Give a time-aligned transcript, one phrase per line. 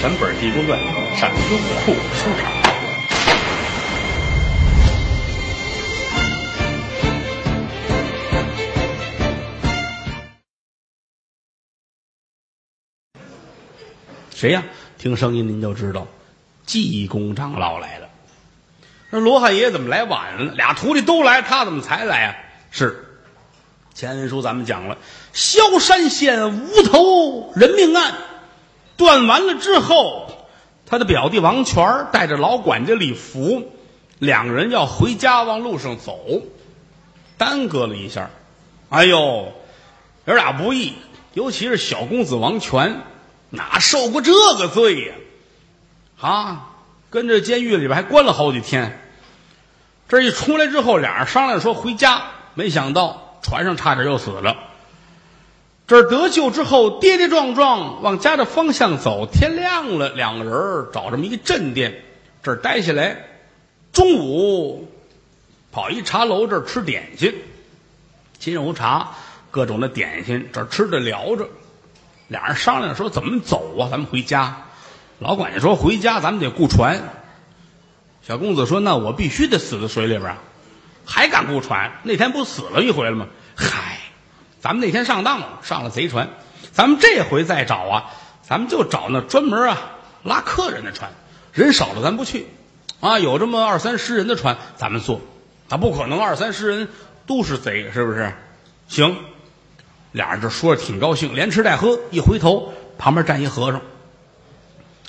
[0.00, 0.78] 全本《地宫传》，
[1.18, 2.52] 上优酷出场。
[14.32, 14.62] 谁呀？
[14.98, 16.06] 听声音您就知道，
[16.64, 18.08] 济公长老来了。
[19.10, 20.54] 那罗汉爷怎么来晚了？
[20.54, 22.36] 俩徒弟都来，他怎么才来啊？
[22.70, 23.04] 是
[23.94, 24.96] 前文书咱们讲了，
[25.32, 28.14] 萧山县无头人命案
[28.98, 30.30] 断完了之后，
[30.84, 33.72] 他的表弟王全带着老管家李福
[34.18, 36.18] 两个人要回家，往路上走，
[37.38, 38.28] 耽搁了一下。
[38.90, 39.52] 哎呦，
[40.26, 40.94] 爷俩不易，
[41.32, 43.00] 尤其是小公子王全。
[43.50, 45.14] 哪受过这个罪呀？
[46.20, 46.70] 啊，
[47.08, 49.00] 跟着监狱里边还关了好几天。
[50.08, 52.24] 这一出来之后，俩人商量说回家，
[52.54, 54.56] 没想到船上差点又死了。
[55.88, 59.26] 这儿得救之后，跌跌撞撞往家的方向走。
[59.26, 62.04] 天亮了，两个人找这么一个镇店，
[62.42, 63.24] 这儿待下来。
[63.90, 64.92] 中午
[65.72, 67.34] 跑一茶楼这儿吃点心，
[68.38, 69.12] 金油茶，
[69.50, 71.48] 各种的点心，这儿吃着聊着。
[72.28, 73.88] 俩人商量说：“怎么走啊？
[73.90, 74.64] 咱们回家。”
[75.18, 77.00] 老管家说：“回家咱们得雇船。”
[78.22, 80.36] 小公子说：“那我必须得死在水里边
[81.06, 81.92] 还敢雇船？
[82.02, 83.26] 那天不死了一回了吗？”
[84.60, 86.28] 咱们那天上当了，上了贼船。
[86.72, 88.10] 咱们这回再找啊，
[88.42, 89.78] 咱们就找那专门啊
[90.22, 91.12] 拉客人的船。
[91.52, 92.46] 人少了咱不去
[93.00, 95.20] 啊，有这么二三十人的船咱们坐。
[95.68, 96.88] 啊，不可能二三十人
[97.26, 98.32] 都是贼，是不是？
[98.88, 99.16] 行。
[100.12, 102.00] 俩人这说着挺高兴，连吃带喝。
[102.10, 103.82] 一回头，旁边站一和尚，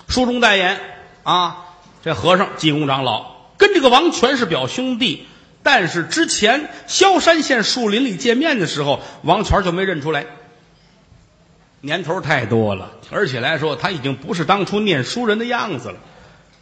[0.08, 0.80] 书中代言
[1.24, 1.66] 啊。
[2.04, 5.28] 这和尚济公长老跟这个王全是表兄弟，
[5.62, 10.26] 但是之前萧山县树林里见面的时候，王全就没认出来。
[11.82, 15.96] 年头太多了，而且来说他已经不是当初念书人的样子了。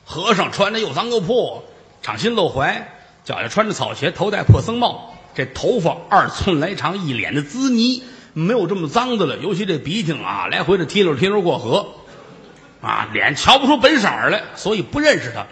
[0.06, 1.63] 和尚穿的又脏又破，
[2.02, 2.88] 敞心露怀，
[3.24, 8.03] 脚下穿着草鞋，头戴破僧帽，这头发二寸来长，一脸的滋泥。
[8.34, 11.88] 没有这么脏的了，尤其这鼻涕啊，来回的提溜提溜过河，
[12.81, 15.47] 啊，脸瞧不出本色来，所以不认识他。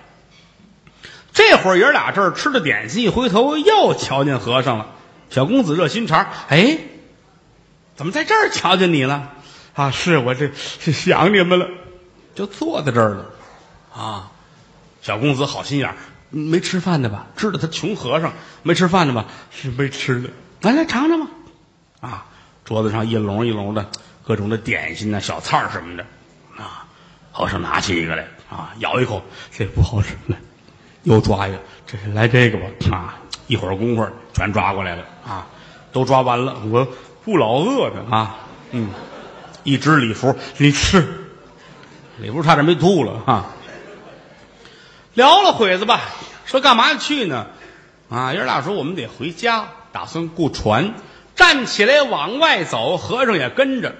[1.36, 4.88] 这会儿爷俩这儿吃着点心，一回头又瞧见和尚了。
[5.30, 6.80] 小公子热心肠，哎，
[7.96, 9.34] 怎么在这儿瞧见你了？
[9.76, 11.68] 啊，是我这是想你们了，
[12.34, 13.26] 就坐在这儿了。
[13.94, 14.32] 啊，
[15.04, 15.94] 小公子好心眼
[16.32, 17.28] 没吃饭的吧？
[17.36, 19.26] 知道他穷和尚没吃饭的吧？
[19.52, 20.30] 是没吃的，
[20.62, 21.28] 来来尝尝吧。
[22.02, 22.26] 啊。
[22.64, 23.92] 桌子上一笼一笼的
[24.24, 26.04] 各种的点心呐、小菜什么的，
[26.58, 26.88] 啊，
[27.32, 29.24] 和尚拿起一个来，啊，咬一口，
[29.56, 30.36] 这不好吃，来，
[31.06, 31.58] 又抓一个，
[31.88, 33.16] 这是来这个吧，啊，
[33.48, 35.48] 一会儿功夫全抓过来了，啊，
[35.92, 36.86] 都抓完了，我
[37.24, 38.36] 不老饿着啊，
[38.72, 38.90] 嗯，
[39.64, 41.08] 一只礼服，你吃，
[42.20, 43.46] 礼服差点没吐了啊，
[45.14, 46.02] 聊了会子吧，
[46.46, 47.48] 说干嘛去呢？
[48.10, 50.94] 啊，爷俩说我们得回家，打算雇船。
[51.36, 53.94] 站起来往外走，和尚也跟着，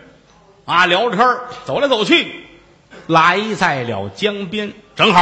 [0.64, 2.46] 啊，聊着天走来走去，
[3.08, 5.22] 来在了江边，正好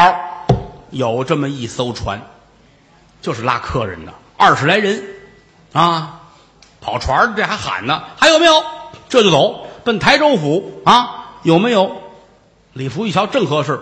[0.94, 2.22] 有这么一艘船，
[3.22, 5.04] 就是拉客人的，二十来人，
[5.74, 6.22] 啊，
[6.80, 8.64] 跑船这还喊呢，还有没有？
[9.10, 12.02] 这就走，奔台州府啊，有没有？
[12.74, 13.82] 李福一瞧，正合适，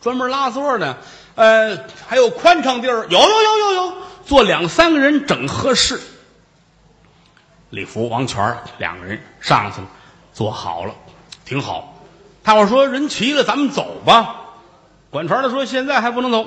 [0.00, 0.96] 专门拉座的，
[1.34, 3.92] 呃，还有宽敞地儿，有有有有有，
[4.24, 6.00] 坐两三个人整合适。
[7.70, 9.86] 李福、王全两个人上去了，
[10.32, 10.94] 坐好了，
[11.44, 11.94] 挺好。
[12.42, 14.37] 大伙说人齐了，咱们走吧。
[15.10, 16.46] 管船的说现在还不能走，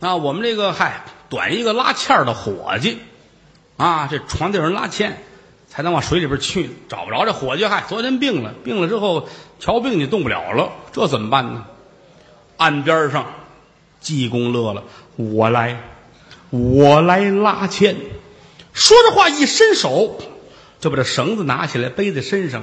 [0.00, 2.98] 啊，我们这个嗨，短一个拉纤的伙计，
[3.76, 5.22] 啊，这船得有人拉纤，
[5.68, 6.70] 才能往水里边去。
[6.88, 9.28] 找不着这伙计，嗨，昨天病了，病了之后
[9.60, 11.64] 瞧病去动不了了，这怎么办呢？
[12.56, 13.26] 岸边上，
[14.00, 14.84] 济公乐了，
[15.16, 15.80] 我来，
[16.50, 17.96] 我来拉纤。
[18.72, 20.18] 说着话，一伸手。
[20.78, 22.62] 就把这绳子拿起来背在身上。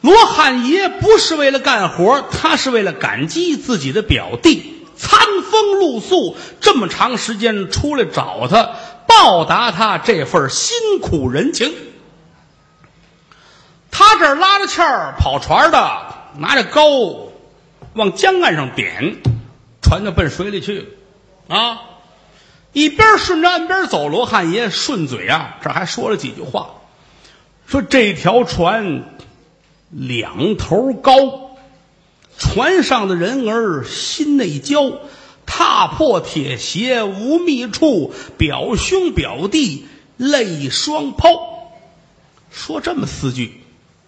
[0.00, 5.20] 罗汉爷不是为了干活，他是为了感激自己的表弟，餐
[5.50, 8.70] 风露宿这么长时间出来找他，
[9.06, 11.72] 报答他这份辛苦人情。
[13.90, 16.00] 他这儿拉着纤儿跑船的，
[16.38, 17.28] 拿着篙
[17.92, 19.16] 往江岸上点，
[19.82, 21.82] 船就奔水里去了啊。
[22.72, 26.70] 一边顺着岸边走，罗汉爷顺嘴啊，这还说了几句话，
[27.66, 29.02] 说这条船
[29.90, 31.12] 两头高，
[32.38, 34.92] 船上的人儿心内焦，
[35.46, 41.28] 踏破铁鞋无觅处，表兄表弟泪双抛。
[42.50, 43.60] 说这么四句，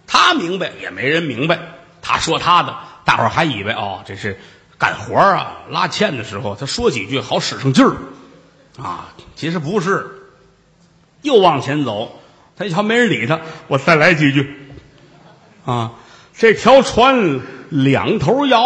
[0.06, 1.58] 他明白也没人明白。
[2.00, 4.38] 他说他的，大伙儿还以为哦，这是
[4.78, 7.96] 干活啊，拉纤的时候他说几句好使上劲儿
[8.80, 10.10] 啊，其实不是。
[11.22, 12.20] 又往前走，
[12.56, 14.61] 他一瞧没人理他，我再来几句
[15.64, 15.92] 啊。
[16.36, 18.62] 这条船两头摇，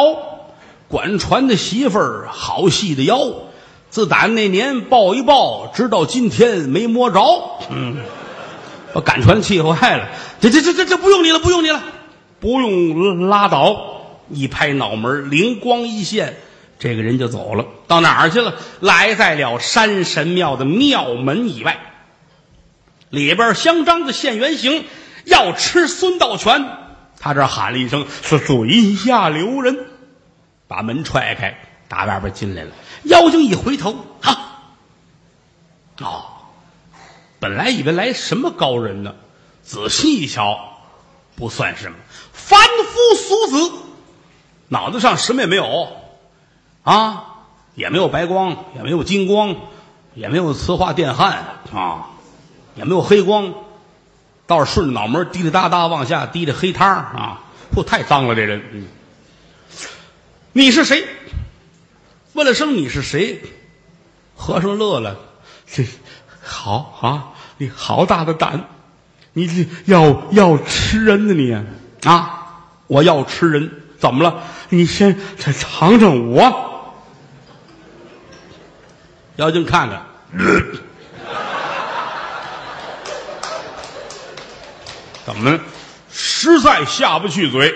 [0.88, 3.18] 管船的媳妇儿好细的腰。
[3.90, 7.20] 自打那年抱一抱，直到今天没摸着。
[7.70, 7.96] 嗯，
[8.92, 10.08] 把赶船气坏了。
[10.40, 11.82] 这这这这这不用你了，不用你了，
[12.40, 14.02] 不用拉倒。
[14.28, 16.36] 一拍脑门，灵光一现，
[16.78, 17.64] 这个人就走了。
[17.86, 18.54] 到哪儿去了？
[18.80, 21.78] 来在了山神庙的庙门以外。
[23.10, 24.84] 里边香樟子现原形，
[25.24, 26.85] 要吃孙道全。
[27.26, 29.86] 他这喊了一声：“是嘴下留人。”
[30.68, 31.58] 把门踹开，
[31.88, 32.70] 打外边进来了。
[33.04, 34.36] 妖精一回头，哈，
[36.00, 36.24] 哦，
[37.38, 39.14] 本来以为来什么高人呢，
[39.62, 40.58] 仔细一瞧，
[41.36, 41.98] 不算什么，
[42.32, 43.72] 凡夫俗子，
[44.68, 45.88] 脑子上什么也没有，
[46.82, 47.44] 啊，
[47.76, 49.54] 也没有白光，也没有金光，
[50.14, 52.08] 也没有磁化电焊啊，
[52.74, 53.54] 也没有黑光，
[54.46, 57.40] 倒是顺着脑门滴滴答答往下滴的黑汤啊，
[57.72, 58.62] 不太脏了这人。
[58.72, 58.86] 嗯，
[60.52, 61.06] 你是谁？
[62.32, 63.42] 问了声你是谁？
[64.34, 65.16] 和尚乐了，
[65.66, 65.86] 这
[66.42, 67.32] 好啊！
[67.58, 68.68] 你好大的胆！
[69.32, 71.52] 你这要要吃人呢你
[72.08, 72.66] 啊！
[72.86, 74.44] 我要吃人，怎么了？
[74.68, 76.94] 你先尝尝我。
[79.36, 80.02] 妖精看看，
[85.26, 85.60] 怎么呢
[86.08, 87.74] 实在下不去嘴？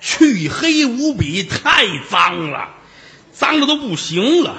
[0.00, 2.68] 黢黑无比，太脏了，
[3.32, 4.54] 脏的都不行了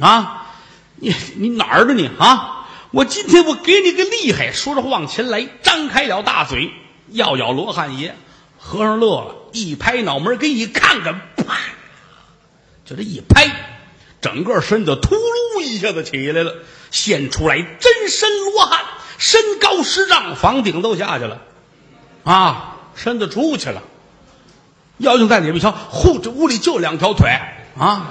[0.00, 0.46] 啊！
[0.96, 2.66] 你你哪儿的你啊？
[2.90, 4.50] 我今天我给你个厉害！
[4.52, 6.72] 说着往前来，张开了大嘴
[7.10, 8.16] 要咬罗汉爷。
[8.58, 11.58] 和尚乐了，一拍脑门给你看看，啪！
[12.86, 13.50] 就这一拍，
[14.22, 16.54] 整个身子秃噜一下子起来了，
[16.90, 18.82] 现出来真身罗汉，
[19.18, 21.40] 身高十丈，房顶都下去了
[22.24, 22.76] 啊！
[22.94, 23.82] 身子出去了。
[24.98, 27.30] 妖精在里面瞧，呼，这屋里就两条腿
[27.78, 28.08] 啊！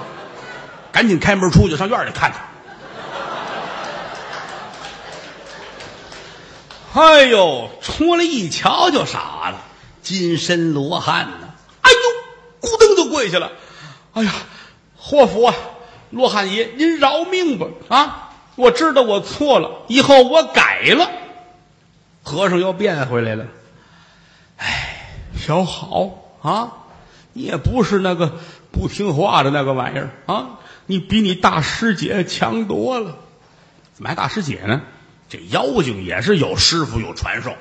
[0.92, 2.42] 赶紧开门出去，上院里看看。
[6.94, 9.60] 哎呦，出来一瞧就傻了，
[10.02, 11.52] 金身罗汉呢！
[11.82, 13.52] 哎呦，咕噔就跪下了。
[14.14, 14.32] 哎呀，
[14.96, 15.52] 活佛，
[16.10, 17.66] 罗汉爷，您饶命吧！
[17.88, 18.25] 啊，
[18.56, 21.08] 我知道我错了，以后我改了。
[22.22, 23.46] 和尚又变回来了。
[24.56, 25.06] 哎，
[25.38, 26.24] 小好。
[26.42, 26.72] 啊，
[27.32, 28.38] 你也不是那个
[28.70, 30.60] 不听话的那个玩意儿啊！
[30.86, 33.16] 你比你大师姐强多了，
[33.92, 34.82] 怎么还大师姐呢？
[35.28, 37.56] 这妖精也是有师傅有传授，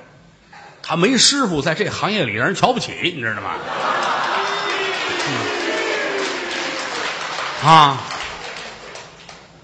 [0.83, 3.49] 他没师傅，在这行业里让人瞧不起，你知道吗？
[7.63, 8.03] 啊，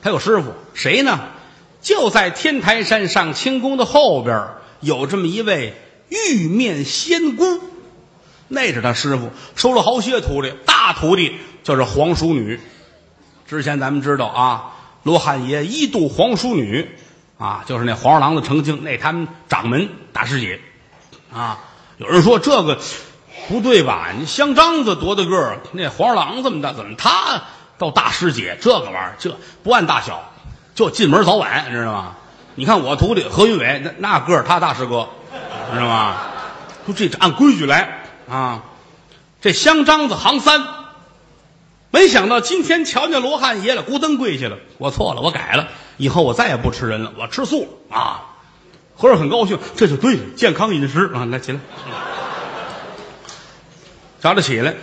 [0.02, 1.20] 他有师傅，谁呢？
[1.82, 4.50] 就在天台山上清宫的后边
[4.82, 5.74] 有这么一位
[6.10, 7.44] 玉面仙姑。
[8.48, 12.60] 那是他师傅收了好些徒弟，大徒弟就是黄淑女。
[13.48, 16.88] 之前咱们知道啊，罗汉爷一度黄淑女
[17.38, 20.60] 啊，就是那黄二郎的成精，那他们掌门大师姐
[21.34, 21.60] 啊。
[21.98, 22.80] 有人说这个
[23.48, 24.10] 不对吧？
[24.20, 25.60] 你香樟子多大个？
[25.72, 27.44] 那黄二郎这么大，怎么他
[27.82, 28.56] 到大师姐？
[28.62, 30.32] 这个玩意儿这不按大小，
[30.76, 32.16] 就进门早晚，你知道吗？
[32.54, 35.10] 你看我徒弟何云伟，那那个他大师哥，
[35.74, 36.18] 知道吗？
[36.88, 38.04] 就这按规矩来。
[38.30, 38.62] 啊，
[39.42, 40.64] 这香樟子行三，
[41.90, 44.58] 没想到今天瞧见罗汉爷了，咕噔跪下了。
[44.78, 48.26] 我错了，我改了，以后我再也不吃人了，我吃素啊。
[48.96, 51.26] 和尚很高兴，这就对了，健康饮食啊。
[51.26, 51.60] 来起来，
[54.22, 54.76] 早点起来，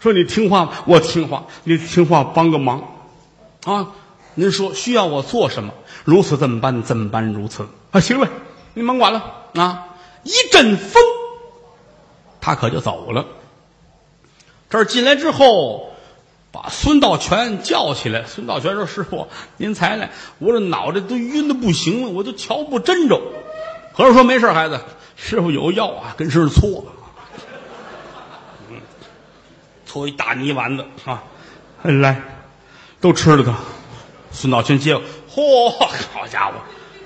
[0.00, 2.82] 说你听话，我听话，你听话，帮个忙
[3.64, 3.88] 啊。
[4.34, 5.72] 您说需要我做什么？
[6.04, 8.00] 如此这么办，怎般如此啊？
[8.00, 8.28] 行了，
[8.74, 9.24] 你甭管了
[9.54, 9.86] 啊。
[10.22, 11.02] 一阵风。
[12.40, 13.26] 他可就走了。
[14.70, 15.90] 这儿进来之后，
[16.52, 18.24] 把孙道全叫起来。
[18.24, 19.26] 孙道全说：“师傅，
[19.56, 23.20] 您才来，我这脑袋都晕的不行了，我都瞧不真着。”
[23.92, 24.80] 和尚说：“没事，孩子，
[25.16, 26.84] 师傅有药啊，跟身上搓。
[29.88, 31.24] 搓一大泥丸子啊，
[31.82, 32.20] 来，
[33.00, 33.54] 都吃了它。”
[34.30, 35.02] 孙道全接过，
[35.32, 35.70] 嚯，
[36.12, 36.52] 好家伙，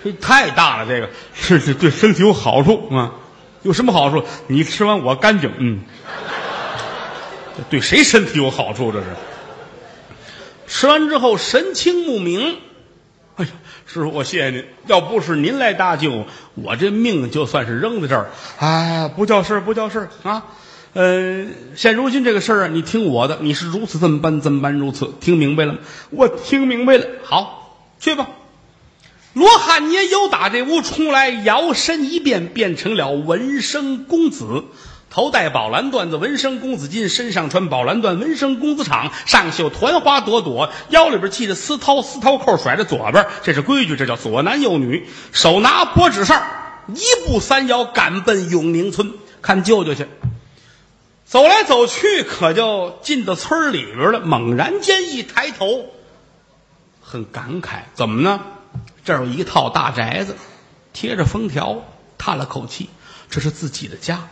[0.02, 3.12] 这太大了，这个是是对身体有好处啊。
[3.62, 4.24] 有什么好处？
[4.48, 5.80] 你吃完我干净，嗯，
[7.56, 8.90] 这 对谁身体有好处？
[8.90, 9.06] 这是
[10.66, 12.58] 吃完之后神清目明。
[13.36, 13.50] 哎呀，
[13.86, 14.66] 师傅，我谢谢您。
[14.88, 18.30] 要不是您来搭救，我这命就算是扔在这儿。
[18.58, 20.42] 哎，不叫事儿不叫事儿啊！
[20.94, 24.74] 呃，现如今这个事儿啊，你听我的，你是如此这么办，怎么办？
[24.74, 25.78] 如此，听明白了吗？
[26.10, 27.06] 我听明白了。
[27.22, 28.28] 好，去吧。
[29.32, 34.64] 罗汉爷由打这屋出来，摇身一变，变成了文生公子，
[35.08, 46.42] 头戴宝蓝缎子，文生公子巾，身上穿宝蓝缎，文生公子氅，上绣团花朵朵，腰里边系着丝绦，丝绦扣甩着左边，这是规矩，这叫左男右女，手拿拨纸扇，
[46.88, 50.06] 一步三摇，赶奔永宁村看舅舅去。
[51.32, 54.20] 走来走去，可就进到村里边了。
[54.20, 55.86] 猛然间一抬头，
[57.00, 58.42] 很感慨，怎么呢？
[59.02, 60.36] 这儿有一套大宅子，
[60.92, 61.84] 贴着封条，
[62.18, 62.90] 叹了口气，
[63.30, 64.28] 这是自己的家，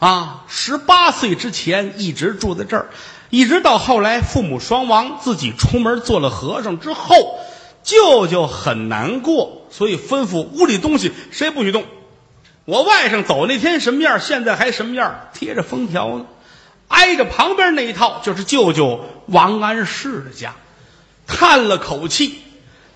[0.00, 0.44] 啊！
[0.48, 2.90] 十八岁之前一直住在这儿，
[3.30, 7.38] 一直到后来父母双亡，自己出门做了和尚之后，
[7.82, 11.86] 舅舅很难过，所以吩咐屋里东西谁不许动。
[12.68, 16.26] 我外甥走那天什么样，现在还什么样，贴着封条呢。
[16.88, 20.54] 挨着旁边那一套就是舅舅王安世的家，
[21.26, 22.40] 叹了口气，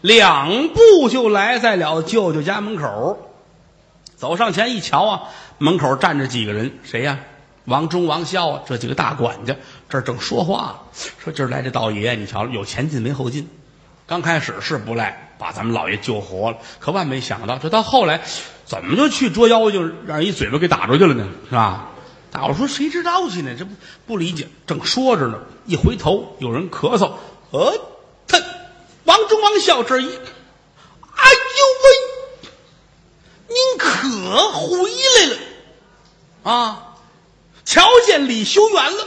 [0.03, 3.33] 两步就来在了舅舅家门口。
[4.15, 5.23] 走上前一瞧啊，
[5.57, 7.21] 门口站着几个人，谁呀？
[7.65, 9.57] 王忠、王孝啊，这几个大管家，
[9.89, 10.83] 这正说话，
[11.25, 13.49] 说今儿来这道爷，你瞧有前进没后进。
[14.13, 18.21] 刚开始是不赖，把咱们老爷救活了，可万没想到，这到后来。
[18.67, 21.27] 怎么就去捉妖精，让人一嘴巴给打出去了呢？
[21.49, 21.89] 是吧？
[22.31, 23.57] 大伙说谁知道去呢？
[23.59, 23.71] 这不
[24.07, 24.49] 不理解。
[24.67, 27.13] 正说着呢，一回头有人咳嗽。
[27.53, 27.73] 呃，
[28.29, 28.39] 他
[29.05, 32.45] 王忠、王孝这一，哎呦喂，
[33.49, 33.89] 您可
[34.53, 34.91] 回
[35.21, 35.39] 来了
[36.43, 36.97] 啊！
[37.65, 39.07] 瞧见李修元了。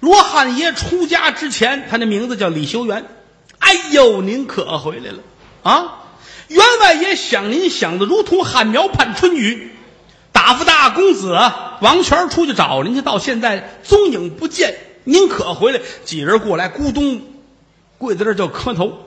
[0.00, 3.04] 罗汉爷出家之前，他那名字叫李修元。
[3.72, 5.20] 哎呦，您可回来了
[5.62, 6.04] 啊！
[6.48, 9.70] 员外爷想您想的如同旱苗盼春雨，
[10.30, 11.38] 打发大公子
[11.80, 15.80] 王全出去找您去，到现在踪影不见，您可回来？
[16.04, 17.22] 几人过来，咕咚
[17.96, 18.98] 跪在这就磕头，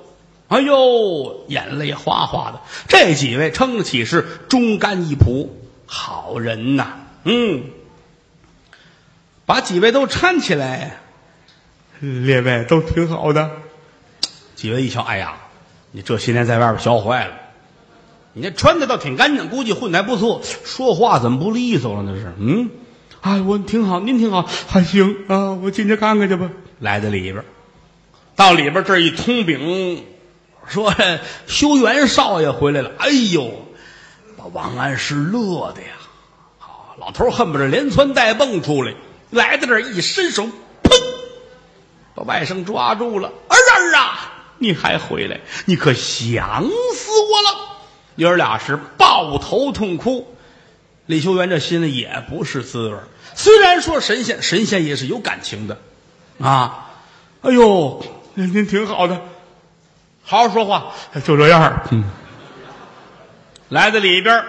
[0.48, 2.62] 哎呦，眼泪哗哗的。
[2.88, 5.50] 这几位称得起是忠肝义仆，
[5.86, 6.88] 好人呐。
[7.24, 7.66] 嗯，
[9.46, 11.02] 把几位都搀起来，
[12.00, 13.52] 列位都挺好的。
[14.56, 15.38] 几位一瞧，哎呀。
[15.92, 17.34] 你这些年在外边学坏了，
[18.34, 20.42] 你那穿的倒挺干净，估计混的还不错。
[20.66, 22.04] 说话怎么不利索了？
[22.06, 22.70] 那是，嗯，
[23.22, 25.54] 啊，我挺好，您挺好，还行啊。
[25.54, 26.50] 我进去看看去吧。
[26.80, 27.46] 来到里边，
[28.36, 30.04] 到里边这一通禀，
[30.68, 30.94] 说
[31.48, 32.92] 修元少爷回来了。
[32.98, 33.50] 哎呦，
[34.38, 35.88] 把王安石乐的呀！
[36.60, 38.94] 好，老头恨不得连窜带蹦出来，
[39.30, 40.44] 来到这一伸手，
[40.84, 41.02] 砰，
[42.16, 43.32] 把外甥抓住了。
[43.48, 44.34] 儿儿啊！
[44.58, 45.40] 你还回来？
[45.66, 47.78] 你可想死我了！
[48.16, 50.36] 爷儿俩是抱头痛哭。
[51.06, 52.98] 李修缘这心里也不是滋味
[53.36, 55.78] 虽然说神仙，神仙也是有感情的
[56.40, 56.94] 啊。
[57.42, 59.22] 哎呦，您您挺好的，
[60.24, 60.94] 好好说话，
[61.24, 61.84] 就这样。
[61.92, 62.06] 嗯，
[63.70, 64.44] 来到里边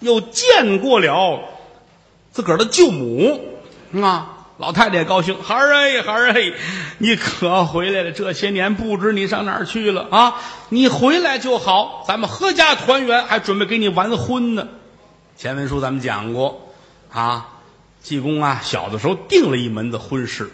[0.00, 1.40] 又见过了
[2.32, 3.40] 自个儿的舅母
[4.02, 4.33] 啊。
[4.56, 6.52] 老太太也高兴，孩儿哎，孩儿哎，
[6.98, 8.12] 你可回来了！
[8.12, 10.36] 这些年不知你上哪儿去了啊！
[10.68, 14.68] 你回来就好，咱们阖家团圆，还准备给你完婚呢。
[15.36, 16.72] 前文书咱们讲过
[17.12, 17.48] 啊，
[18.00, 20.48] 济公啊，小的时候定了一门子婚事，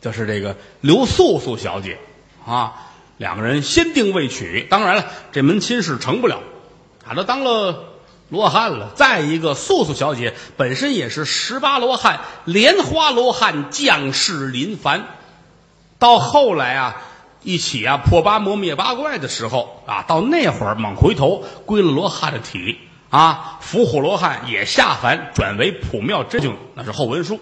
[0.00, 1.98] 就是这个刘素素小姐
[2.44, 2.74] 啊，
[3.18, 6.40] 两个人先定未娶，当然了，这门亲事成不了，
[7.06, 7.84] 他都当了。
[8.28, 13.70] 罗汉了，再一个素素小姐本身也是十八罗汉，莲花罗汉。
[13.70, 15.06] 降世临凡。
[15.98, 17.02] 到后来啊，
[17.42, 22.32] 一起啊破八魔灭八怪的时候啊，到那会儿猛回头归了罗汉。
[22.32, 22.78] 的体
[23.10, 24.42] 啊，伏虎罗汉。
[24.48, 27.38] 也下凡转为普妙真经，那是后文书。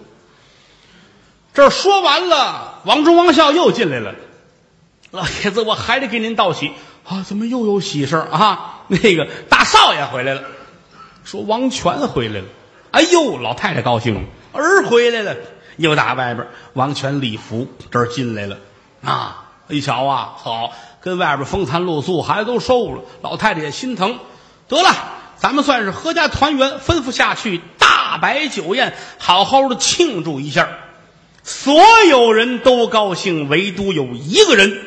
[1.55, 4.13] 这说完了，王忠王孝又进来了，
[5.09, 6.73] 老爷子，我还得给您道喜
[7.05, 7.23] 啊！
[7.25, 8.83] 怎么又有喜事啊？
[8.87, 10.43] 那个大少爷回来了。
[11.25, 12.45] 说王权回来了，
[12.91, 15.35] 哎呦，老太太高兴，儿回来了。
[15.75, 18.57] 又打外边，王权礼服这儿进来了
[19.03, 19.49] 啊！
[19.67, 24.19] 一瞧啊，好，跟外边风餐露宿，孩子都收了，老太太也心疼。
[24.69, 24.95] 得了，
[25.35, 30.69] 咱们算是阖家团圆，吩咐下去，大摆酒宴，好好的庆祝一下。
[31.43, 34.79] 所有人都高兴，唯独有一个人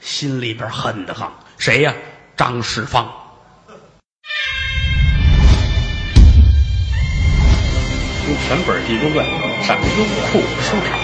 [0.00, 1.94] 心里边恨得慌，谁呀？
[2.36, 3.12] 张世芳。
[8.36, 9.26] 全本《地中传》
[9.66, 10.99] 上优酷收看。